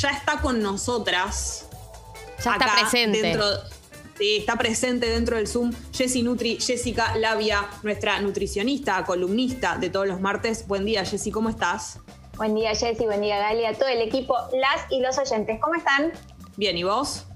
[0.00, 1.68] ya está con nosotras.
[2.42, 3.20] Ya está presente.
[3.20, 3.44] Dentro,
[4.16, 10.06] sí, está presente dentro del Zoom Jessy Nutri, Jessica Labia, nuestra nutricionista, columnista de todos
[10.06, 10.66] los martes.
[10.66, 11.98] Buen día, Jessy, ¿cómo estás?
[12.36, 15.60] Buen día, Jessy, buen día, Galia, todo el equipo, las y los oyentes.
[15.60, 16.12] ¿Cómo están?
[16.56, 17.26] Bien, ¿y vos?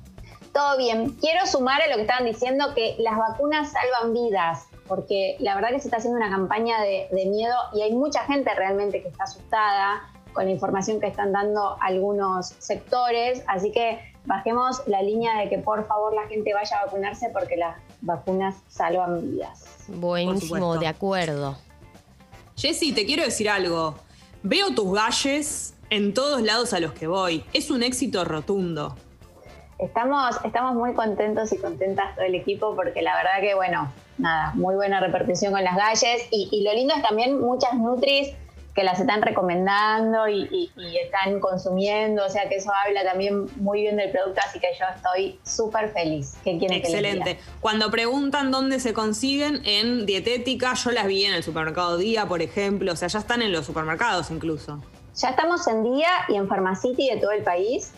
[0.54, 1.10] Todo bien.
[1.20, 5.70] Quiero sumar a lo que estaban diciendo que las vacunas salvan vidas, porque la verdad
[5.70, 9.08] que se está haciendo una campaña de, de miedo y hay mucha gente realmente que
[9.08, 13.42] está asustada con la información que están dando algunos sectores.
[13.46, 17.56] Así que bajemos la línea de que por favor la gente vaya a vacunarse porque
[17.56, 19.64] las vacunas salvan vidas.
[19.88, 21.56] Buenísimo, de acuerdo.
[22.56, 23.94] Jessy, te quiero decir algo.
[24.42, 27.44] Veo tus galles en todos lados a los que voy.
[27.52, 28.96] Es un éxito rotundo.
[29.78, 34.52] Estamos, estamos muy contentos y contentas todo el equipo porque la verdad que, bueno, nada,
[34.54, 36.28] muy buena repercusión con las galles.
[36.30, 38.34] Y, y lo lindo es también muchas Nutris
[38.74, 40.70] que las están recomendando y,
[41.00, 44.84] están consumiendo, o sea que eso habla también muy bien del producto, así que yo
[44.94, 46.34] estoy súper feliz.
[46.42, 47.38] ¿Qué quieren Excelente.
[47.60, 52.42] Cuando preguntan dónde se consiguen, en dietética, yo las vi en el supermercado Día, por
[52.42, 54.82] ejemplo, o sea, ya están en los supermercados incluso.
[55.16, 57.92] Ya estamos en Día y en Pharmacity de todo el país.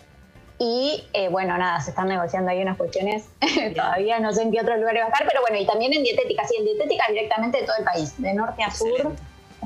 [0.59, 3.29] Y eh, bueno, nada, se están negociando ahí unas cuestiones.
[3.75, 6.03] Todavía no sé en qué otro lugar va a estar, pero bueno, y también en
[6.03, 9.13] dietética, sí, en dietética directamente de todo el país, de norte a sur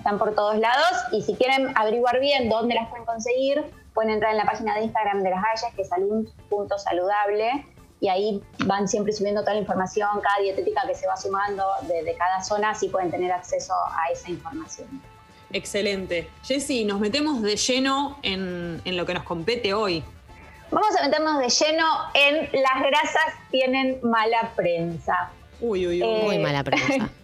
[0.02, 3.63] están por todos lados y si quieren averiguar bien dónde las pueden conseguir,
[3.94, 7.67] pueden entrar en la página de Instagram de las gallas, que es salud.saludable,
[7.99, 12.16] y ahí van siempre subiendo toda la información, cada dietética que se va sumando de,
[12.17, 14.88] cada zona, así pueden tener acceso a esa información.
[15.52, 16.27] Excelente.
[16.44, 20.03] Jessy, nos metemos de lleno en, en lo que nos compete hoy.
[20.72, 21.85] Vamos a meternos de lleno
[22.16, 25.29] en las grasas tienen mala prensa.
[25.59, 26.23] Uy, uy, uy.
[26.23, 27.07] Muy mala prensa.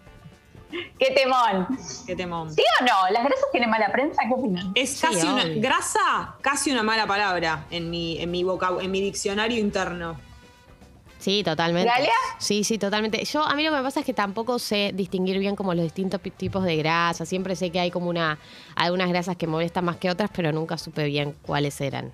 [0.99, 1.67] ¡Qué temón!
[2.05, 2.53] ¡Qué temón!
[2.53, 3.11] ¿Sí o no?
[3.11, 4.21] ¿Las grasas tienen mala prensa?
[4.27, 4.71] ¿Qué opinan?
[4.75, 5.45] Es casi una.
[5.45, 8.45] Grasa, casi una mala palabra en mi, en mi
[8.81, 10.17] en mi diccionario interno.
[11.19, 11.89] Sí, totalmente.
[11.89, 12.11] ¿Galia?
[12.37, 13.23] Sí, sí, totalmente.
[13.25, 15.83] Yo, a mí lo que me pasa es que tampoco sé distinguir bien como los
[15.83, 17.25] distintos tipos de grasa.
[17.25, 18.37] Siempre sé que hay como una
[18.75, 22.13] algunas grasas que molestan más que otras, pero nunca supe bien cuáles eran.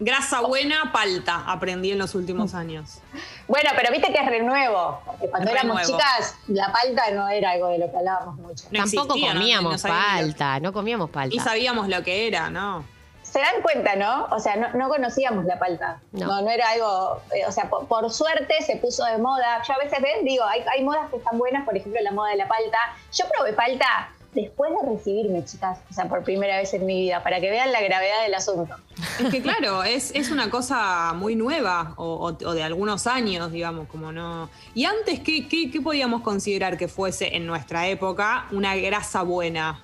[0.00, 2.98] Grasa buena, palta, aprendí en los últimos años.
[3.48, 7.68] Bueno, pero viste que es renuevo, porque cuando éramos chicas la palta no era algo
[7.68, 8.66] de lo que hablábamos mucho.
[8.70, 11.34] Tampoco comíamos palta, no comíamos palta.
[11.34, 12.84] Y sabíamos lo que era, ¿no?
[13.22, 14.26] Se dan cuenta, ¿no?
[14.26, 16.02] O sea, no, conocíamos la palta.
[16.12, 16.42] No.
[16.42, 19.62] no, era algo, eh, o sea, por, suerte se puso de moda.
[19.66, 22.32] Yo a veces ven, digo, hay, hay modas que están buenas, por ejemplo, la moda
[22.32, 22.78] de la palta.
[23.14, 27.22] Yo probé palta después de recibirme, chicas, o sea, por primera vez en mi vida,
[27.22, 28.74] para que vean la gravedad del asunto.
[29.18, 34.12] Es que claro, es, es una cosa muy nueva o, de algunos años, digamos, como
[34.12, 34.50] no...
[34.74, 39.82] Y antes, ¿qué, ¿qué, podíamos considerar que fuese en nuestra época una grasa buena?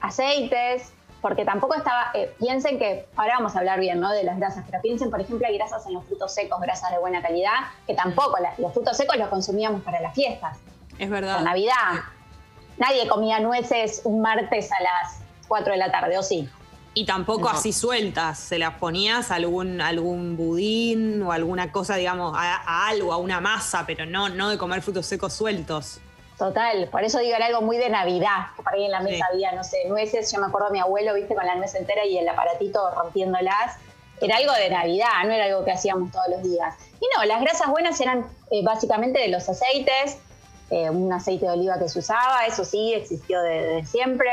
[0.00, 0.92] Aceites,
[1.22, 4.12] porque tampoco estaba, eh, piensen que, ahora vamos a hablar bien, ¿no?
[4.12, 6.98] De las grasas, pero piensen, por ejemplo, hay grasas en los frutos secos, grasas de
[6.98, 10.58] buena calidad, que tampoco, los frutos secos los consumíamos para las fiestas.
[10.98, 11.36] Es verdad.
[11.36, 12.15] La Navidad.
[12.78, 16.48] Nadie comía nueces un martes a las 4 de la tarde, ¿o sí?
[16.98, 22.34] Y tampoco así sueltas, se las ponías a algún, algún budín o alguna cosa, digamos,
[22.34, 26.00] a, algo, a una masa, pero no, no de comer frutos secos sueltos.
[26.38, 29.26] Total, por eso digo, era algo muy de Navidad, que por ahí en la mesa
[29.30, 32.04] había, no sé, nueces, yo me acuerdo de mi abuelo, viste, con la nuez entera
[32.06, 33.76] y el aparatito rompiéndolas.
[34.18, 36.74] Era algo de Navidad, no era algo que hacíamos todos los días.
[36.98, 40.18] Y no, las grasas buenas eran eh, básicamente de los aceites,
[40.70, 44.30] eh, un aceite de oliva que se usaba, eso sí, existió desde siempre.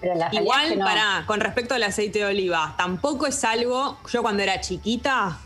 [0.00, 4.42] Pero la Igual, para, con respecto al aceite de oliva, tampoco es algo, yo cuando
[4.42, 5.38] era chiquita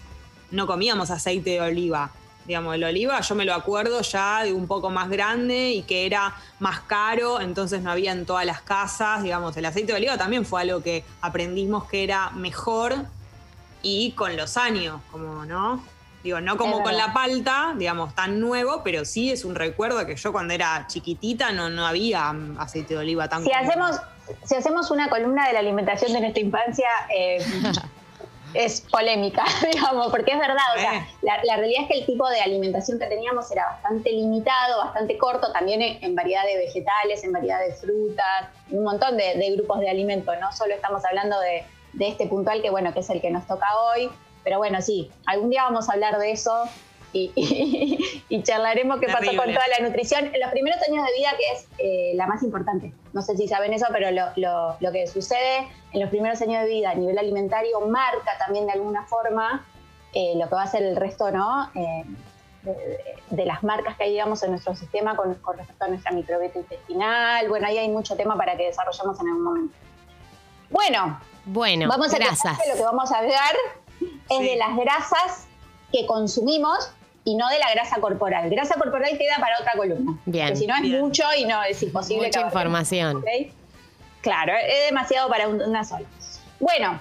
[0.50, 2.10] no comíamos aceite de oliva.
[2.46, 6.06] Digamos, el oliva yo me lo acuerdo ya de un poco más grande y que
[6.06, 9.22] era más caro, entonces no había en todas las casas.
[9.22, 12.94] Digamos, el aceite de oliva también fue algo que aprendimos que era mejor
[13.82, 15.82] y con los años, como, ¿no?
[16.26, 20.16] Digo, no como con la palta, digamos, tan nuevo, pero sí es un recuerdo que
[20.16, 24.00] yo cuando era chiquitita no, no había aceite de oliva tan si hacemos
[24.42, 27.38] Si hacemos una columna de la alimentación de nuestra infancia, eh,
[28.54, 32.40] es polémica, digamos, porque es verdad, o sea, la, realidad es que el tipo de
[32.40, 37.60] alimentación que teníamos era bastante limitado, bastante corto, también en, variedad de vegetales, en variedad
[37.60, 41.62] de frutas, un montón de, grupos de alimentos, no solo estamos hablando de,
[41.92, 44.10] de este puntual que, bueno, que es el que nos toca hoy,
[44.46, 46.68] pero bueno, sí, algún día vamos a hablar de eso
[47.12, 47.32] y,
[48.44, 50.26] charlaremos qué pasó con toda la nutrición.
[50.32, 52.92] En los primeros años de vida, que es eh, la más importante.
[53.12, 56.90] No sé si saben eso, pero lo, que sucede en los primeros años de vida
[56.90, 59.66] a nivel alimentario marca también de alguna forma
[60.14, 61.68] eh, lo que va a ser el resto, ¿no?
[61.74, 62.04] Eh,
[63.30, 66.60] de, las marcas que hay, digamos, en nuestro sistema con, con respecto a nuestra microbiota
[66.60, 67.48] intestinal.
[67.48, 69.76] Bueno, ahí hay mucho tema para que desarrollemos en algún momento.
[70.70, 72.58] Bueno, Bueno, vamos a grasas.
[72.68, 73.56] lo que vamos a hablar
[74.00, 75.46] es de las grasas
[75.92, 76.90] que consumimos
[77.24, 78.48] y no de la grasa corporal.
[78.50, 80.18] Grasa corporal queda para otra columna.
[80.26, 80.46] Bien.
[80.46, 81.00] Porque si no es Bien.
[81.00, 82.26] mucho y no es imposible.
[82.28, 83.24] Mucha información.
[84.20, 86.06] Claro, es demasiado para un- una sola.
[86.60, 86.98] Bueno,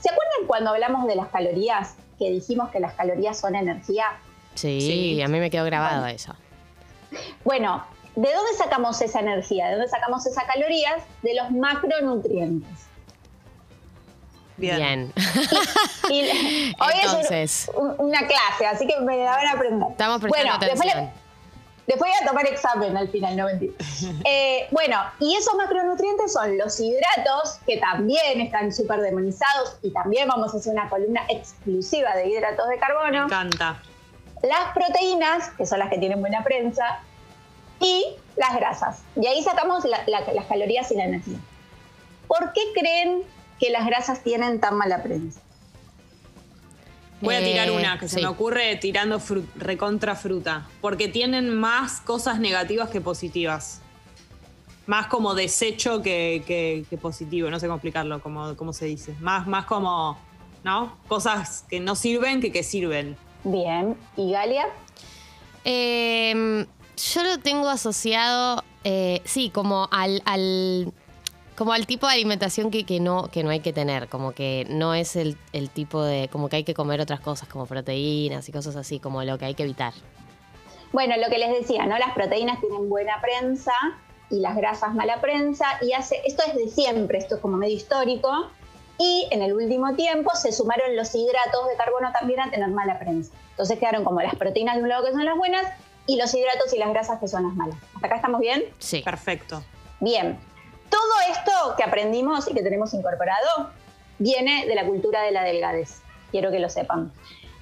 [0.00, 1.94] ¿se acuerdan cuando hablamos de las calorías?
[2.18, 4.06] Que dijimos que las calorías son energía.
[4.54, 5.22] Sí, Sí.
[5.22, 6.34] a mí me quedó grabado eso.
[7.44, 7.84] Bueno,
[8.16, 9.66] ¿de dónde sacamos esa energía?
[9.66, 11.02] ¿De dónde sacamos esas calorías?
[11.22, 12.86] De los macronutrientes.
[14.56, 14.76] Bien.
[14.78, 15.12] Bien.
[16.10, 16.22] Y
[16.80, 17.30] hoy Entonces.
[17.68, 19.88] es un- un- una clase, así que me la van a aprender.
[19.90, 21.10] Estamos prestando bueno, después, atención.
[21.86, 23.72] después voy a tomar examen al final, no mentira.
[24.24, 30.28] Eh, bueno, y esos macronutrientes son los hidratos, que también están súper demonizados, y también
[30.28, 33.24] vamos a hacer una columna exclusiva de hidratos de Me carbono.
[33.24, 33.80] encanta.
[34.42, 37.00] las proteínas, que son las que tienen buena prensa,
[37.80, 38.04] y
[38.36, 39.00] las grasas.
[39.16, 41.38] Y ahí sacamos la- la- las calorías y la energía.
[42.28, 43.22] ¿Por qué creen
[43.58, 45.40] que las grasas tienen tan mala prensa?
[47.20, 48.20] Voy a tirar Eh, una que se sí.
[48.22, 50.66] me ocurre tirando fru- recontra fruta.
[50.80, 53.80] Porque tienen más cosas negativas que positivas.
[54.86, 57.48] Más como desecho que, que- que positivo.
[57.48, 59.14] No sé cómo explicarlo, como, cómo se dice.
[59.20, 60.18] Más, más como,
[60.64, 60.98] ¿no?
[61.08, 63.16] Cosas que no sirven que que sirven.
[63.44, 64.66] Bien, ¿y Galia?
[65.64, 66.66] Eh,
[67.14, 70.92] yo lo tengo asociado, eh, sí, como al, al-
[71.56, 74.66] como al tipo de alimentación que, que no, que no hay que tener, como que
[74.68, 78.48] no es el, el tipo de, como que hay que comer otras cosas como proteínas
[78.48, 79.92] y cosas así, como lo que hay que evitar.
[80.92, 81.98] Bueno, lo que les decía, ¿no?
[81.98, 83.72] Las proteínas tienen buena prensa
[84.30, 85.66] y las grasas mala prensa.
[85.82, 88.48] Y hace, esto es de siempre, esto es como medio histórico.
[88.96, 92.98] Y en el último tiempo se sumaron los hidratos de carbono también a tener mala
[93.00, 93.32] prensa.
[93.50, 95.66] Entonces quedaron como las proteínas de un lado que son las buenas
[96.06, 97.76] y los hidratos y las grasas que son las malas.
[97.96, 98.64] ¿Hasta acá estamos bien?
[98.78, 99.02] Sí.
[99.02, 99.64] Perfecto.
[99.98, 100.38] Bien.
[100.90, 103.70] Todo esto que aprendimos y que tenemos incorporado
[104.18, 106.00] viene de la cultura de la delgadez.
[106.30, 107.12] Quiero que lo sepan.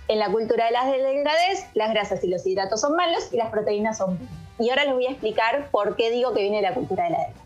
[0.09, 3.51] En la cultura de la delgadez, las grasas y los hidratos son malos y las
[3.51, 4.43] proteínas son buenas.
[4.59, 7.11] Y ahora les voy a explicar por qué digo que viene de la cultura de
[7.11, 7.43] la delgadez.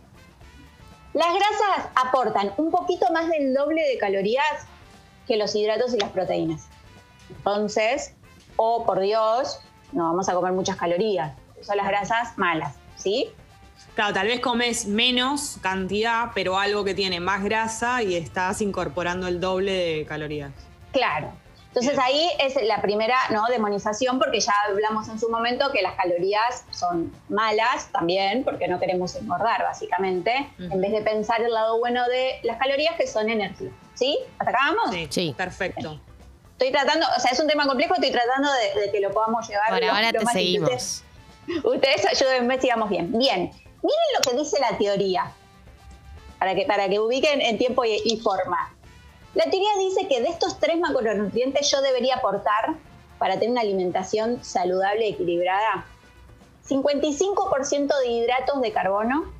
[1.14, 4.66] Las grasas aportan un poquito más del doble de calorías
[5.26, 6.68] que los hidratos y las proteínas.
[7.30, 8.14] Entonces,
[8.56, 9.60] oh por Dios,
[9.92, 11.32] no vamos a comer muchas calorías.
[11.62, 13.30] Son las grasas malas, ¿sí?
[13.96, 19.26] Claro, tal vez comes menos cantidad, pero algo que tiene más grasa y estás incorporando
[19.26, 20.52] el doble de calorías.
[20.92, 21.32] Claro.
[21.68, 23.44] Entonces ahí es la primera ¿no?
[23.48, 28.78] demonización porque ya hablamos en su momento que las calorías son malas también porque no
[28.80, 33.28] queremos engordar básicamente en vez de pensar el lado bueno de las calorías que son
[33.28, 33.70] energía.
[33.94, 34.18] ¿Sí?
[34.38, 34.94] ¿Hasta acá vamos?
[34.94, 35.34] Sí, Sí.
[35.36, 36.00] perfecto.
[36.52, 39.46] Estoy tratando, o sea, es un tema complejo, estoy tratando de, de que lo podamos
[39.46, 39.68] llevar.
[39.68, 40.70] Por lo- ahora lo te seguimos.
[40.70, 41.04] Ustedes,
[41.64, 43.12] ustedes ayúdenme, sigamos bien.
[43.12, 43.50] Bien,
[43.86, 45.32] miren lo que dice la teoría,
[46.38, 48.74] para que, para que ubiquen en tiempo y, y forma.
[49.34, 52.74] La teoría dice que de estos tres macronutrientes yo debería aportar,
[53.18, 55.86] para tener una alimentación saludable y equilibrada,
[56.68, 59.32] 55% de hidratos de carbono,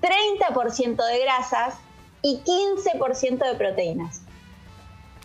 [0.00, 1.74] 30% de grasas
[2.22, 4.22] y 15% de proteínas.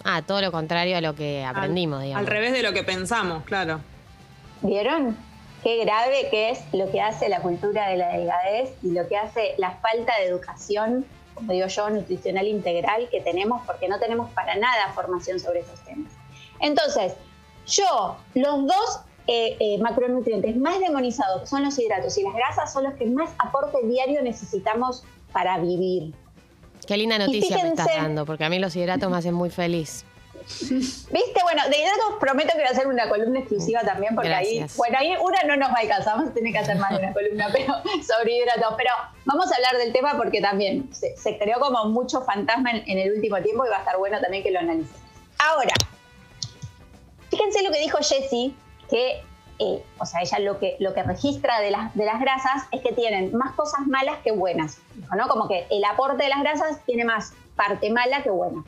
[0.04, 2.28] Ah, todo lo contrario a lo que aprendimos, al, digamos.
[2.28, 3.82] Al revés de lo que pensamos, claro.
[4.62, 5.16] ¿Vieron?
[5.64, 9.16] Qué grave que es lo que hace la cultura de la delgadez y lo que
[9.18, 11.06] hace la falta de educación,
[11.36, 15.80] como digo yo, nutricional integral que tenemos porque no tenemos para nada formación sobre esos
[15.82, 16.12] temas.
[16.60, 17.14] Entonces,
[17.68, 22.74] yo, los dos eh, eh, macronutrientes más demonizados, que son los hidratos y las grasas,
[22.74, 26.14] son los que más aporte diario necesitamos para vivir.
[26.88, 29.52] Qué linda noticia me estás fíjense- dando, porque a mí los hidratos me hacen muy
[29.52, 30.06] feliz.
[30.48, 31.40] ¿Viste?
[31.44, 34.72] Bueno, de hidratos prometo que voy a hacer una columna exclusiva también, porque Gracias.
[34.72, 36.92] ahí, bueno, ahí una no nos va a alcanzar, vamos a tener que hacer más
[36.92, 38.74] de una columna pero, sobre hidratos.
[38.78, 38.92] Pero
[39.26, 42.98] vamos a hablar del tema porque también se, se creó como mucho fantasma en, en
[43.00, 45.02] el último tiempo y va a estar bueno también que lo analicemos.
[45.40, 45.74] Ahora,
[47.30, 48.54] fíjense lo que dijo Jessie,
[48.90, 49.24] que,
[49.60, 52.82] eh, o sea, ella lo que, lo que registra de las, de las grasas es
[52.82, 54.78] que tienen más cosas malas que buenas,
[55.16, 55.28] ¿no?
[55.28, 58.64] Como que el aporte de las grasas tiene más parte mala que buena.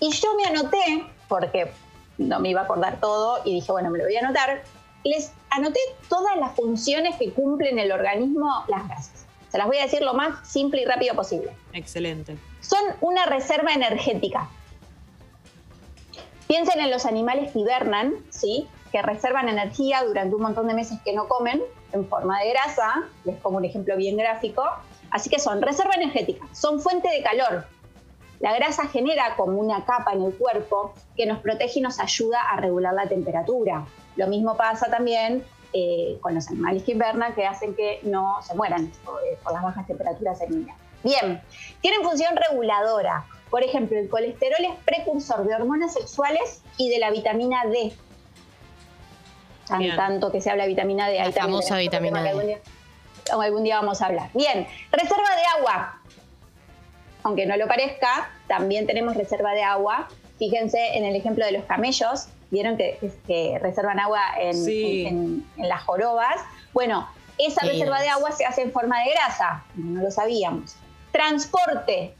[0.00, 1.70] Y yo me anoté, porque
[2.18, 4.62] no me iba a acordar todo, y dije, bueno, me lo voy a anotar.
[5.04, 9.26] Les anoté todas las funciones que cumplen el organismo las grasas.
[9.50, 11.52] Se las voy a decir lo más simple y rápido posible.
[11.72, 12.36] Excelente.
[12.60, 14.48] Son una reserva energética.
[16.48, 18.68] Piensen en los animales que hibernan, ¿sí?
[18.92, 21.62] que reservan energía durante un montón de meses que no comen
[21.92, 23.04] en forma de grasa.
[23.24, 24.62] Les pongo un ejemplo bien gráfico.
[25.10, 27.66] Así que son reserva energética, son fuente de calor.
[28.40, 32.40] La grasa genera como una capa en el cuerpo que nos protege y nos ayuda
[32.42, 33.86] a regular la temperatura.
[34.16, 38.54] Lo mismo pasa también eh, con los animales que hibernan, que hacen que no se
[38.54, 40.86] mueran por, eh, por las bajas temperaturas en invierno.
[41.02, 41.42] Bien,
[41.80, 43.24] tienen función reguladora.
[43.50, 47.92] Por ejemplo, el colesterol es precursor de hormonas sexuales y de la vitamina D.
[49.94, 51.18] tanto que se habla de vitamina D.
[51.18, 52.30] La famosa vitamina D.
[52.30, 52.60] Algún día,
[53.30, 54.30] algún día vamos a hablar.
[54.34, 56.00] Bien, reserva de agua.
[57.26, 60.06] Aunque no lo parezca, también tenemos reserva de agua.
[60.38, 62.28] Fíjense en el ejemplo de los camellos.
[62.52, 66.36] Vieron que, reservan agua en, las jorobas.
[66.72, 69.64] Bueno, esa reserva de agua se hace en forma de grasa.
[69.74, 70.76] No lo sabíamos.
[71.10, 72.14] Transporte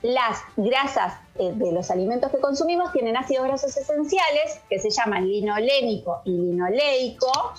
[0.00, 5.28] las grasas eh, de los alimentos que consumimos tienen ácidos grasos esenciales que se llaman
[5.28, 7.52] linolénico y linoleico,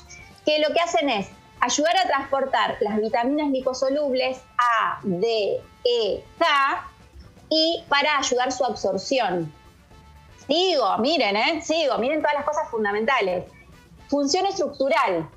[0.43, 1.27] que lo que hacen es
[1.67, 6.45] ayudar a transportar las vitaminas liposolubles A, D, E, K
[7.49, 9.53] y para ayudar su absorción.
[10.47, 11.61] Sigo, miren, ¿eh?
[11.61, 13.45] Sigo, miren todas las cosas fundamentales.
[14.07, 15.29] Función estructural,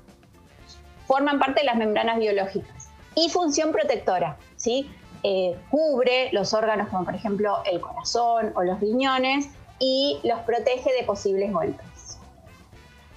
[1.05, 2.89] forman parte de las membranas biológicas.
[3.15, 4.89] Y función protectora, ¿sí?
[5.23, 10.91] Eh, cubre los órganos como por ejemplo el corazón o los riñones y los protege
[10.93, 11.90] de posibles golpes.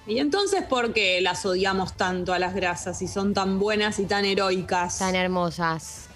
[0.07, 4.05] ¿Y entonces por qué las odiamos tanto a las grasas si son tan buenas y
[4.05, 4.99] tan heroicas?
[4.99, 6.07] Tan hermosas.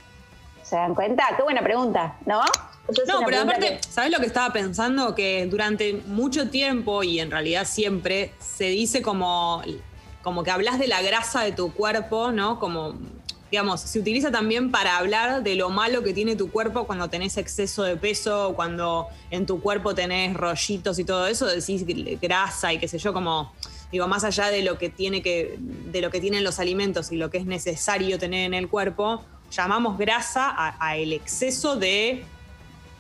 [0.62, 1.24] ¿Se dan cuenta?
[1.36, 2.42] Qué buena pregunta, ¿no?
[3.08, 5.14] No, pero aparte, ¿sabes lo que estaba pensando?
[5.16, 9.64] Que durante mucho tiempo y en realidad siempre se dice como,
[10.24, 12.60] como que hablas de la grasa de tu cuerpo, ¿no?
[12.60, 12.96] Como
[13.52, 17.36] digamos, se utiliza también para hablar de lo malo que tiene tu cuerpo cuando tenés
[17.38, 21.84] exceso de peso, cuando en tu cuerpo tenés rollitos y todo eso, decís
[22.22, 23.52] grasa y qué sé yo, como
[23.92, 27.18] digo, más allá de lo que tiene que, de lo que tienen los alimentos y
[27.18, 32.24] lo que es necesario tener en el cuerpo, llamamos grasa a, el exceso de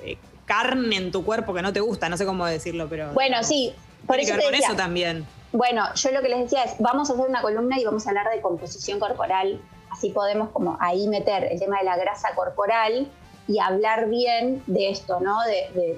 [0.04, 3.14] eh, carne en tu cuerpo que no te gusta, no sé cómo decirlo, pero.
[3.14, 3.74] Bueno, sí,
[4.08, 4.34] por eso.
[4.34, 5.26] con eso también.
[5.52, 8.10] Bueno, yo lo que les decía es, vamos a hacer una columna y vamos a
[8.10, 13.08] hablar de composición corporal Así podemos como ahí meter el tema de la grasa corporal
[13.48, 15.40] y hablar bien de esto, ¿no?
[15.44, 15.98] De,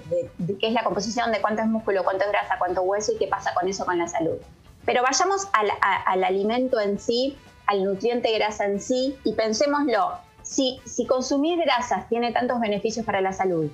[0.60, 3.28] qué es la composición, de cuánto es músculo, cuánto es grasa, cuánto hueso y qué
[3.28, 4.38] pasa con eso con la salud.
[4.86, 10.14] Pero vayamos al, alimento en sí, al nutriente grasa en sí y pensémoslo.
[10.44, 13.70] Si, si consumir grasas tiene tantos beneficios para la salud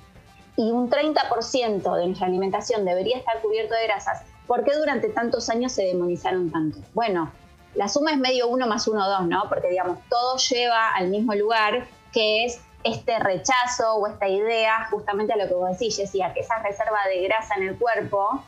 [0.56, 5.48] y un 30% de nuestra alimentación debería estar cubierto de grasas, ¿por qué durante tantos
[5.48, 6.78] años se demonizaron tanto?
[6.94, 7.32] Bueno,
[7.74, 9.44] la suma es medio uno más uno dos, ¿no?
[9.48, 15.32] Porque digamos, todo lleva al mismo lugar, que es este rechazo o esta idea, justamente
[15.32, 18.42] a lo que vos decís, Jessy, que esa reserva de grasa en el cuerpo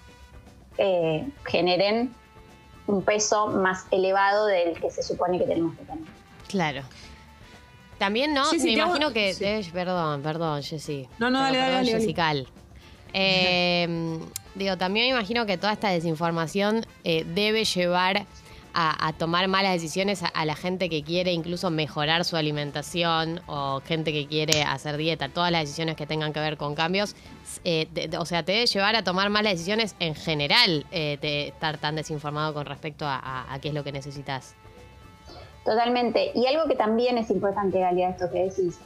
[0.78, 2.14] eh, generen
[2.90, 6.04] un peso más elevado del que se supone que tenemos que tener.
[6.48, 6.82] Claro.
[7.98, 8.50] También, ¿no?
[8.52, 9.64] Me imagino que.
[9.72, 11.08] perdón, perdón, Jessy.
[11.18, 12.46] No, no, dale, dale, dale.
[13.12, 14.18] Eh,
[14.54, 18.26] digo, también me imagino que toda esta desinformación eh, debe llevar
[18.74, 24.12] a, tomar malas decisiones a, la gente que quiere incluso mejorar su alimentación o gente
[24.12, 27.14] que quiere hacer dieta, todas las decisiones que tengan que ver con cambios,
[27.64, 31.78] eh, o sea, te debe llevar a tomar malas decisiones en general eh, de estar
[31.78, 34.54] tan desinformado con respecto a, qué es lo que necesitas.
[35.64, 36.32] Totalmente.
[36.34, 38.78] Y algo que también es importante, Galia, esto que decís,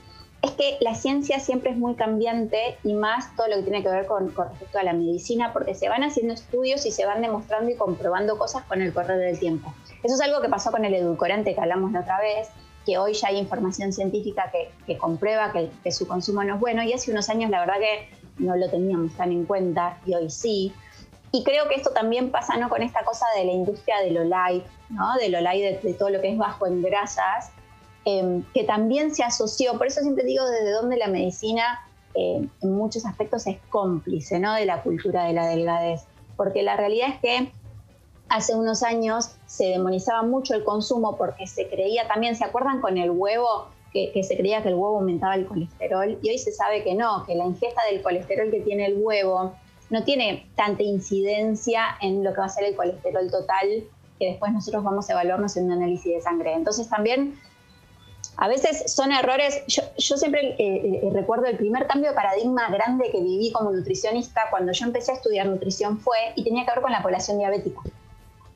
[0.45, 3.89] es que la ciencia siempre es muy cambiante y más todo lo que tiene que
[3.89, 7.71] ver con, respecto a la medicina, porque se van haciendo estudios y se van demostrando
[7.71, 9.73] y comprobando cosas con el correr del tiempo.
[10.03, 12.49] Eso es algo que pasó con el edulcorante que hablamos la otra vez,
[12.85, 14.53] que hoy ya hay información científica
[14.87, 18.09] que, comprueba que, su consumo no es bueno y hace unos años la verdad que
[18.37, 20.75] no lo teníamos tan en cuenta y hoy sí.
[21.33, 22.69] Y creo que esto también pasa ¿no?
[22.69, 25.15] con esta cosa de la industria de lo light, ¿no?
[25.15, 27.51] de lo light, de todo lo que es bajo en grasas,
[28.07, 31.81] Em, que también se asoció, por eso siempre digo desde dónde la medicina
[32.15, 34.53] eh, en muchos aspectos es cómplice ¿no?
[34.55, 36.03] de la cultura de la delgadez,
[36.37, 37.53] porque la realidad es que
[38.29, 42.99] hace unos años se demonizaba mucho el consumo porque se creía también, ¿se acuerdan con
[42.99, 43.69] el huevo?
[43.91, 46.95] Que, que, se creía que el huevo aumentaba el colesterol y hoy se sabe que
[46.95, 49.55] no, que la ingesta del colesterol que tiene el huevo
[49.89, 53.85] no tiene tanta incidencia en lo que va a ser el colesterol total
[54.19, 56.55] que después nosotros vamos a evaluarnos en un análisis de sangre.
[56.55, 57.39] Entonces también
[58.37, 59.83] a veces son errores, yo,
[60.17, 64.73] siempre eh, eh, recuerdo el primer cambio de paradigma grande que viví como nutricionista cuando
[64.73, 67.81] yo empecé a estudiar nutrición fue y tenía que ver con la población diabética.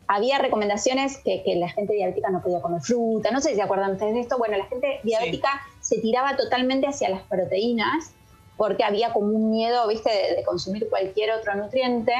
[0.08, 3.92] Había recomendaciones que, la gente diabética no podía comer fruta, no sé si se acuerdan
[3.92, 5.48] ustedes de esto, bueno, la gente diabética
[5.80, 8.12] se tiraba totalmente hacia las proteínas
[8.56, 12.12] porque había como un miedo, viste, de consumir cualquier otro nutriente.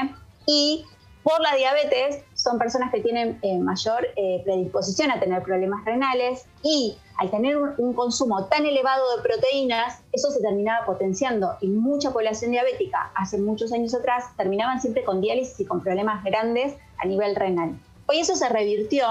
[0.47, 0.85] Y
[1.29, 6.45] por la diabetes son personas que tienen eh, mayor eh, predisposición a tener problemas renales
[6.63, 12.11] y al tener un, consumo tan elevado de proteínas, eso se terminaba potenciando y mucha
[12.11, 17.05] población diabética hace muchos años atrás terminaban siempre con diálisis y con problemas grandes a
[17.05, 17.77] nivel renal.
[18.07, 19.05] Hoy eso se revirtió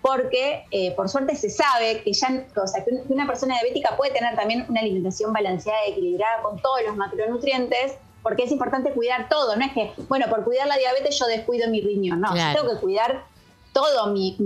[0.00, 4.36] porque eh, por suerte se sabe que ya, o que una persona diabética puede tener
[4.36, 9.56] también una alimentación balanceada y equilibrada con todos los macronutrientes, porque es importante cuidar todo,
[9.56, 12.74] no es que, bueno, por cuidar la diabetes yo descuido mi riñón, no, yo tengo
[12.74, 13.24] que cuidar
[13.72, 14.36] todo mi,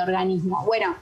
[0.00, 0.62] organismo.
[0.66, 0.94] Bueno,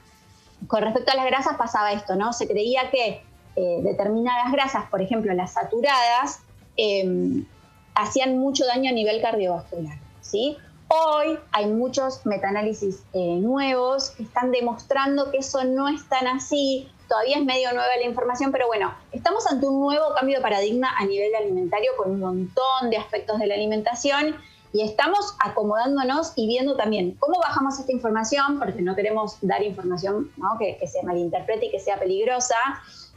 [0.67, 2.33] con respecto a las grasas pasaba esto, ¿no?
[2.33, 3.23] Se creía que
[3.55, 6.39] eh, determinadas grasas, por ejemplo las saturadas,
[6.77, 7.45] em,
[7.93, 10.57] hacían mucho daño a nivel cardiovascular, ¿sí?
[10.87, 16.87] Hoy hay muchos metaanálisis eh, nuevos que están demostrando que eso no es tan así.
[17.07, 20.89] Todavía es medio nueva la información, pero bueno, estamos ante un nuevo cambio de paradigma
[20.97, 24.35] a nivel alimentario con un montón de aspectos de la alimentación
[24.71, 30.31] y estamos acomodándonos y viendo también cómo bajamos esta información, porque no queremos dar información
[30.57, 32.55] que, que se malinterprete y que sea peligrosa.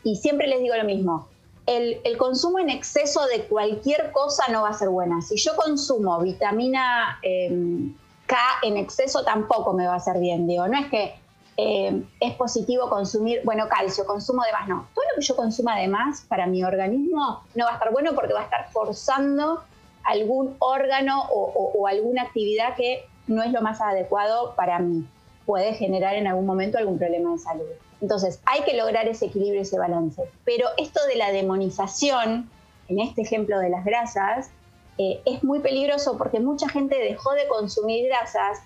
[0.05, 1.29] Y siempre les digo lo mismo,
[1.67, 5.21] el, consumo en exceso de cualquier cosa no va a ser buena.
[5.21, 7.95] Si yo consumo vitamina em,
[8.27, 10.47] K en exceso, tampoco me va a hacer bien.
[10.47, 11.15] Digo, no es que
[11.57, 14.89] em, es positivo consumir, bueno, calcio, consumo de más, no.
[14.95, 18.15] Todo lo que yo consuma de más para mi organismo no va a estar bueno
[18.15, 19.63] porque va a estar forzando
[20.05, 25.07] algún órgano o alguna actividad que no es lo más adecuado para mí.
[25.45, 27.67] Puede generar en algún momento algún problema de salud.
[28.01, 30.23] Entonces, hay que lograr ese equilibrio, ese balance.
[30.45, 32.51] Pero esto de la demonización,
[32.89, 34.51] en este ejemplo de las grasas,
[34.99, 38.61] eh, es muy peligroso porque mucha gente dejó de consumir grasas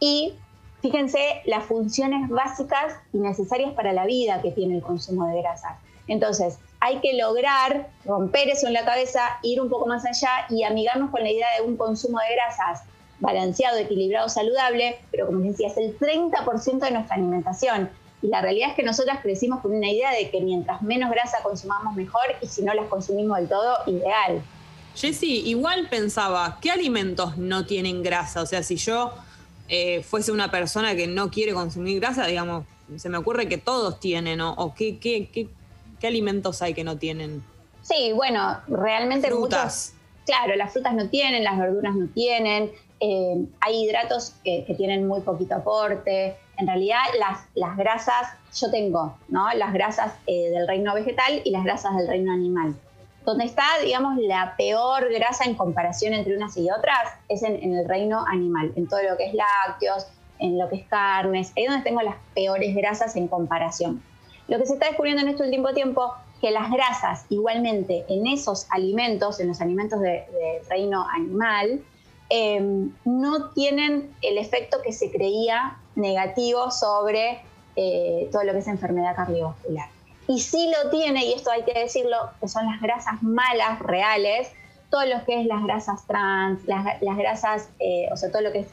[0.00, 0.34] y
[0.84, 5.78] fíjense las funciones básicas y necesarias para la vida que tiene el consumo de grasas.
[6.08, 10.62] Entonces, hay que lograr romper eso en la cabeza, ir un poco más allá y
[10.62, 12.82] amigarnos con la idea de un consumo de grasas
[13.18, 17.88] balanceado, equilibrado, saludable, pero como les decía, es el 30% de nuestra alimentación.
[18.20, 21.38] Y la realidad es que nosotras crecimos con una idea de que mientras menos grasa
[21.42, 24.42] consumamos mejor y si no las consumimos del todo, ideal.
[24.94, 28.42] Jessy, igual pensaba, ¿qué alimentos no tienen grasa?
[28.42, 29.14] O sea, si yo
[29.68, 32.64] eh, fuese una persona que no quiere consumir grasa, digamos,
[32.96, 37.42] se me ocurre que todos tienen, ¿o qué, qué, qué, alimentos hay que no tienen?
[37.80, 39.94] Sí, bueno, realmente frutas.
[40.26, 45.20] claro, las frutas no tienen, las verduras no tienen, eh, hay hidratos que, tienen muy
[45.20, 46.36] poquito aporte.
[46.56, 47.00] En realidad,
[47.54, 49.52] las, grasas, yo tengo ¿no?
[49.54, 52.74] las grasas eh, del reino vegetal y las grasas del reino animal.
[53.24, 57.88] Donde está, digamos, la peor grasa en comparación entre unas y otras es en, el
[57.88, 60.06] reino animal, en todo lo que es lácteos,
[60.38, 64.02] en lo que es carnes, ahí es donde tengo las peores grasas en comparación.
[64.48, 68.66] Lo que se está descubriendo en este último tiempo que las grasas igualmente en esos
[68.70, 70.24] alimentos, en los alimentos del
[70.68, 71.82] reino animal,
[72.30, 77.42] Em, no tienen el efecto que se creía negativo sobre
[77.76, 79.88] eh, todo lo que es enfermedad cardiovascular.
[80.28, 84.50] Y sí lo tiene, y esto hay que decirlo, que son las grasas malas, reales,
[84.90, 86.84] todo lo que es las grasas trans, las,
[87.16, 88.68] grasas, eh, o sea, todo lo que es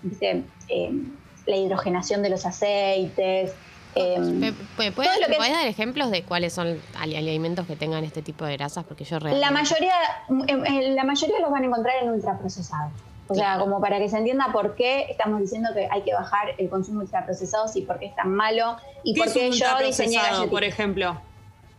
[0.69, 1.11] em,
[1.45, 3.53] la hidrogenación de los aceites.
[3.95, 4.53] Eh,
[4.95, 8.85] ¿Puedes, dar ejemplos de cuáles son alimentos que tengan este tipo de grasas?
[8.85, 9.95] Porque yo La mayoría,
[10.29, 12.93] la mayoría los van a encontrar en ultraprocesados.
[13.27, 16.53] O sea, como para que se entienda por qué estamos diciendo que hay que bajar
[16.57, 20.19] el consumo de ultraprocesados y por qué es tan malo y por qué yo diseñé
[20.49, 21.17] por ejemplo?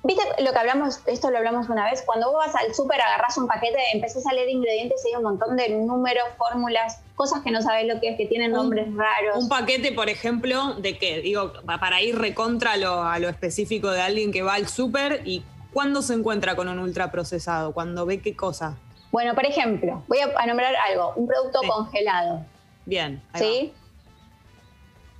[0.04, 1.00] ¿Viste lo que hablamos?
[1.06, 2.02] Esto lo hablamos una vez.
[2.04, 5.22] Cuando vos vas al súper, agarrás un paquete, empezás a leer ingredientes y hay un
[5.22, 9.44] montón de números, fórmulas, cosas que no sabés lo que es, que tienen nombres raros.
[9.44, 11.20] Un paquete, por ejemplo, de qué?
[11.20, 15.44] Digo, para ir recontra lo, a lo específico de alguien que va al súper y
[15.72, 17.72] ¿cuándo se encuentra con un ultraprocesado?
[17.72, 18.76] ¿Cuándo ve qué cosa?
[19.12, 22.44] Bueno, por ejemplo, voy a nombrar algo, un producto congelado.
[22.86, 23.22] Bien.
[23.34, 23.72] ¿Sí?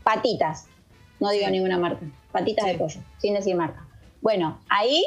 [0.03, 0.67] Patitas.
[1.21, 2.05] No digo ninguna marca.
[2.33, 3.87] Patitas de pollo, sin decir marca.
[4.23, 5.05] Bueno, ahí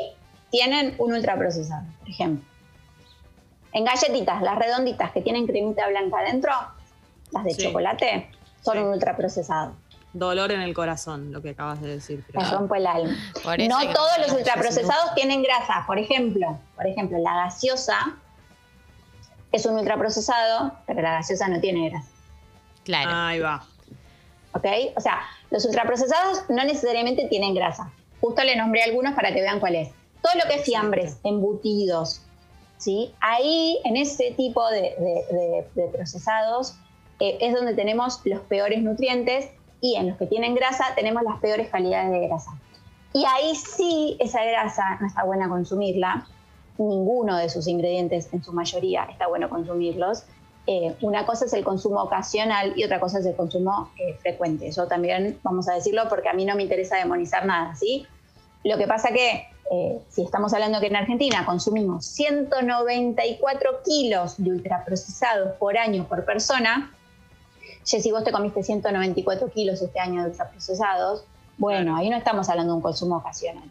[0.51, 2.45] tienen un ultraprocesado, por ejemplo.
[3.71, 6.51] En galletitas, las redonditas que tienen cremita blanca adentro,
[7.31, 8.29] las de chocolate,
[8.61, 9.73] son un ultraprocesado.
[10.11, 12.23] Dolor en el corazón, lo que acabas de decir.
[12.33, 13.13] Me rompo el alma.
[13.67, 15.83] No todos los ultraprocesados tienen grasa.
[15.87, 18.17] Por ejemplo, por ejemplo, la gaseosa
[19.51, 22.07] es un ultraprocesado, pero la gaseosa no tiene grasa.
[22.83, 23.09] Claro.
[23.13, 23.65] Ahí va.
[24.53, 24.65] ¿Ok?
[24.95, 27.91] O sea, los ultraprocesados no necesariamente tienen grasa.
[28.25, 29.89] Justo le nombré algunos para que vean cuál es.
[30.23, 32.23] Todo lo que es fiambres, embutidos,
[32.79, 33.13] ¿sí?
[33.21, 36.75] Ahí, en ese tipo de, procesados,
[37.19, 41.39] eh, es donde tenemos los peores nutrientes y en los que tienen grasa tenemos las
[41.39, 42.49] peores calidades de grasa.
[43.13, 46.27] Y ahí sí, esa grasa no está buena consumirla,
[46.79, 50.23] ninguno de sus ingredientes, en su mayoría, está bueno consumirlos.
[50.67, 54.67] Eh, una cosa es el consumo ocasional y otra cosa es el consumo eh, frecuente.
[54.67, 58.07] Eso también vamos a decirlo porque a mí no me interesa demonizar nada, ¿sí?
[58.63, 64.51] Lo que pasa que eh, si estamos hablando que en Argentina consumimos 194 kilos de
[64.51, 66.91] ultraprocesados por año por persona,
[67.83, 71.25] si vos te comiste 194 kilos este año de ultraprocesados,
[71.57, 73.69] bueno, ahí no estamos hablando de un consumo ocasional.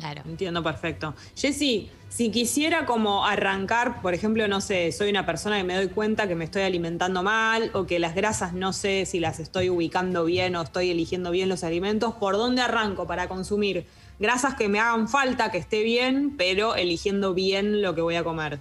[0.00, 0.22] Claro.
[0.24, 1.14] Entiendo perfecto.
[1.36, 5.88] Jessy, si quisiera como arrancar, por ejemplo, no sé, soy una persona que me doy
[5.88, 9.70] cuenta que me estoy alimentando mal o que las grasas no sé si las estoy
[9.70, 13.86] ubicando bien o estoy eligiendo bien los alimentos, ¿por dónde arranco para consumir
[14.18, 18.24] grasas que me hagan falta, que esté bien, pero eligiendo bien lo que voy a
[18.24, 18.58] comer?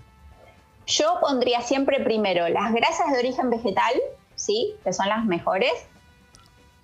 [0.85, 3.93] Yo pondría siempre primero las grasas de origen vegetal,
[4.35, 4.75] ¿sí?
[4.83, 5.71] Que son las mejores.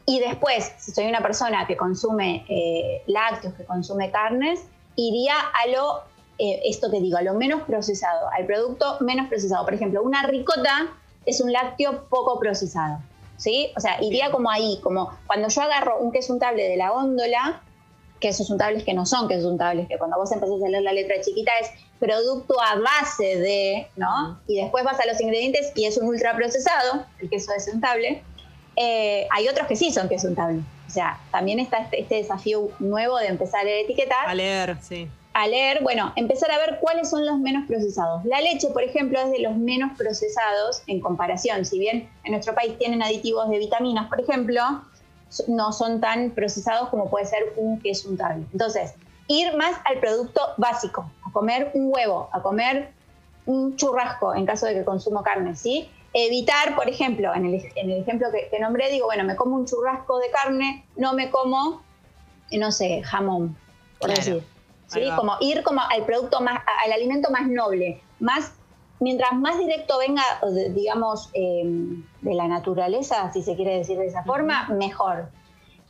[0.06, 4.62] Y después, si soy una persona que consume eh, lácteos, que consume carnes,
[4.96, 6.02] iría a lo,
[6.38, 9.66] eh, esto que digo, a lo menos procesado, al producto menos procesado.
[9.66, 10.94] Por ejemplo, una ricota
[11.26, 13.00] es un lácteo poco procesado,
[13.38, 13.72] ¿sí?
[13.76, 17.62] O sea, iría como ahí, como cuando yo agarro un queso untable de la góndola,
[18.20, 21.20] quesos untables que no son quesos untables, que cuando vos empezás a leer la letra
[21.22, 24.40] chiquita es producto a base de, ¿no?
[24.48, 28.24] Y después vas a los ingredientes y es un ultraprocesado, el queso desuntable.
[28.76, 30.62] Eh, hay otros que sí son queso untable.
[30.88, 34.18] O sea, también está este, este, desafío nuevo de empezar a leer etiquetas.
[34.26, 35.08] A leer, sí.
[35.34, 38.24] A leer, bueno, empezar a ver cuáles son los menos procesados.
[38.26, 41.66] La leche, por ejemplo, es de los menos procesados en comparación.
[41.66, 44.62] Si bien en nuestro país tienen aditivos de vitaminas, por ejemplo,
[45.48, 48.46] no son tan procesados como puede ser un queso untable.
[48.54, 48.94] Entonces,
[49.28, 52.92] ir más al producto básico, a comer un huevo, a comer
[53.46, 55.90] un churrasco en caso de que consumo carne, ¿sí?
[56.18, 60.32] Evitar, por ejemplo, en el, ejemplo que, nombré, digo, bueno, me como un churrasco de
[60.32, 61.82] carne, no me como,
[62.52, 63.58] no sé, jamón,
[64.00, 64.42] por decir.
[64.88, 65.02] ¿sí?
[65.18, 68.54] Como ir como al producto más, al alimento más noble, más
[69.00, 70.24] mientras más directo venga,
[70.70, 75.30] digamos, em, de la naturaleza, si se quiere decir de esa forma, mejor.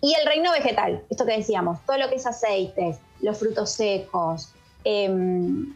[0.01, 4.53] Y el reino vegetal, esto que decíamos, todo lo que es aceites, los frutos secos.
[4.83, 5.75] Em,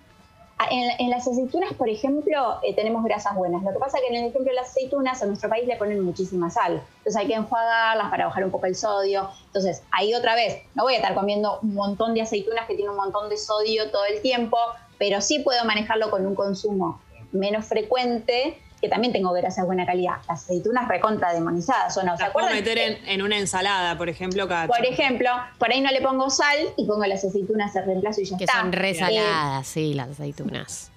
[0.69, 3.63] en, las aceitunas, por ejemplo, eh, tenemos grasas buenas.
[3.63, 5.77] Lo que pasa es que en el ejemplo de las aceitunas, a nuestro país le
[5.77, 6.81] ponen muchísima sal.
[6.97, 9.29] Entonces hay que enjuagarlas para bajar un poco el sodio.
[9.45, 12.91] Entonces, ahí otra vez, no voy a estar comiendo un montón de aceitunas que tienen
[12.91, 14.57] un montón de sodio todo el tiempo,
[14.97, 16.99] pero sí puedo manejarlo con un consumo
[17.31, 20.17] menos frecuente que también tengo grasas de buena calidad.
[20.27, 22.17] Las aceitunas recontra demonizadas, ¿o no?
[22.17, 26.01] ¿Se puedo meter en, una ensalada, por ejemplo, cada Por ejemplo, por ahí no le
[26.01, 28.53] pongo sal y pongo las aceitunas de reemplazo y ya está.
[28.53, 30.91] Que son resaladas, sí, las aceitunas.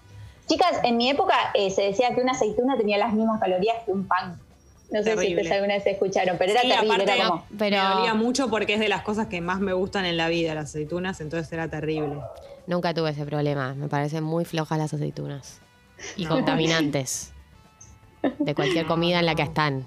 [0.47, 3.93] Chicas, en mi época eh, se decía que una aceituna tenía las mismas calorías que
[3.93, 4.39] un pan.
[4.91, 7.03] No sé si ustedes alguna vez escucharon, pero era terrible.
[7.05, 7.47] era como...
[7.59, 7.77] pero...
[7.79, 10.55] Me dolía mucho porque es de las cosas que más me gustan en la vida,
[10.55, 12.21] las aceitunas, entonces era terrible.
[12.67, 13.75] Nunca tuve ese problema.
[13.75, 15.61] Me parecen muy flojas las aceitunas
[16.17, 17.33] y contaminantes
[18.39, 19.87] de cualquier comida en la que están.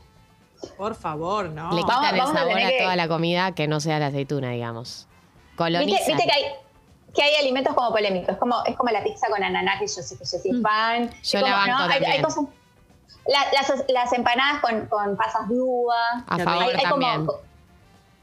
[0.78, 1.72] Por favor, no.
[1.74, 5.08] Le quitan el sabor a, toda la comida que no sea la aceituna, digamos.
[5.56, 6.18] Colonizan.
[6.18, 6.44] ¿Viste, que, hay,
[7.14, 8.30] que hay alimentos como polémicos?
[8.30, 10.62] Es como, es como la pizza con ananá, que yo sé que yo soy mm.
[10.62, 11.10] fan.
[11.24, 12.12] Yo la banco también.
[12.12, 12.46] Hay, cosas,
[13.28, 16.24] las, las, empanadas con, con pasas blúas.
[16.28, 17.28] A favor también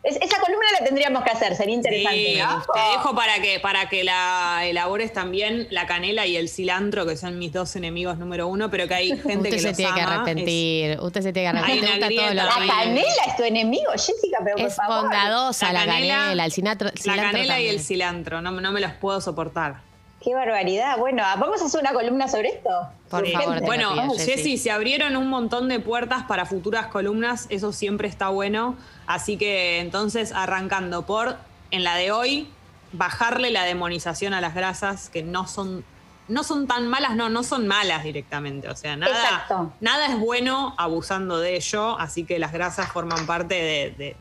[0.02, 2.42] esa columna la tendríamos que hacer, sería interesante.
[2.74, 7.16] Te dejo para que, para que la elabores también la canela y el cilantro, que
[7.16, 10.00] son mis dos enemigos número uno, pero que hay gente que se los tiene que
[10.00, 10.98] arrepentir.
[11.00, 12.34] Usted se tiene que arrepentir.
[12.34, 16.90] la canela es tu enemigo, Jessica, pero por es bondadosa la, canela, el cilantro.
[17.04, 19.91] La canela y el cilantro, no, no me los puedo soportar.
[20.22, 20.98] Qué barbaridad.
[20.98, 22.70] Bueno, vamos a hacer una columna sobre esto.
[23.08, 23.60] Por favor.
[23.62, 28.76] Bueno, Jessy, se abrieron un montón de puertas para futuras columnas, eso siempre está bueno.
[29.06, 31.36] Así que entonces, arrancando por,
[31.70, 32.48] en la de hoy,
[32.92, 35.84] bajarle la demonización a las grasas que no son
[36.28, 38.68] no son tan malas, no, no son malas directamente.
[38.68, 43.54] O sea, nada, nada es bueno abusando de ello, así que las grasas forman parte
[43.98, 44.16] de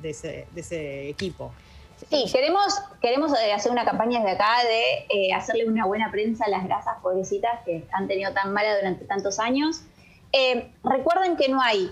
[0.55, 1.53] ese equipo.
[2.09, 6.45] Sí, queremos, queremos eh, hacer una campaña desde acá de eh, hacerle una buena prensa
[6.45, 9.81] a las grasas pobrecitas que han tenido tan mala durante tantos años.
[10.33, 11.91] Eh, recuerden que no hay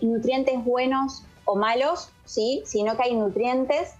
[0.00, 2.62] nutrientes buenos o malos, ¿sí?
[2.64, 3.94] sino que hay nutrientes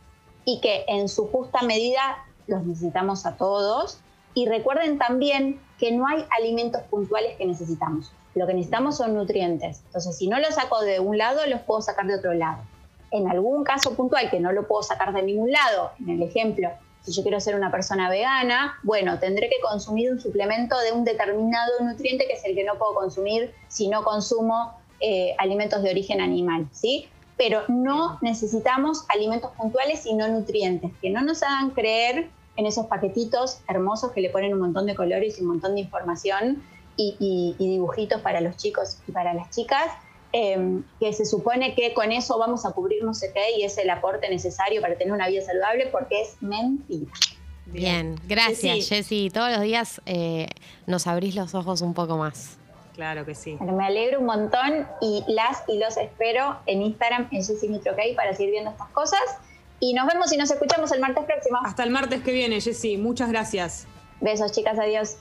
[0.45, 3.99] y que en su justa medida los necesitamos a todos.
[4.35, 8.13] Y recuerden también que no hay alimentos puntuales que necesitamos.
[8.37, 9.83] Lo que necesitamos son nutrientes.
[9.87, 12.63] Entonces, si no los saco de un lado, los puedo sacar de otro lado
[13.11, 16.71] en algún caso puntual que no lo puedo sacar de ningún lado, en el ejemplo,
[17.03, 21.05] si yo quiero ser una persona vegana, bueno, tendré que consumir un suplemento de un
[21.05, 25.91] determinado nutriente que es el que no puedo consumir si no consumo eh, alimentos de
[25.91, 27.09] origen animal, ¿sí?
[27.37, 32.87] Pero no necesitamos alimentos puntuales y no nutrientes, que no nos hagan creer en esos
[32.87, 36.63] paquetitos hermosos que le ponen un montón de colores y un montón de información
[36.99, 39.93] y dibujitos para los chicos y para las chicas,
[40.33, 43.79] Em, que se supone que con eso vamos a cubrir no sé qué y es
[43.79, 47.11] el aporte necesario para tener una vida saludable, porque es mentira.
[47.67, 49.31] Bien, gracias Jessy.
[49.31, 50.49] Todos los días eh,
[50.87, 52.59] nos abrís los ojos un poco más.
[52.95, 53.59] Claro que sí.
[53.61, 58.35] me alegro un montón y las y los espero en Instagram en Jessy Mitrokay para
[58.35, 59.21] seguir viendo estas cosas.
[59.81, 61.59] Y nos vemos y nos escuchamos el martes próximo.
[61.65, 62.97] Hasta el martes que viene, Jessy.
[62.97, 63.87] Muchas gracias.
[64.21, 64.79] Besos, chicas.
[64.79, 65.17] Adiós.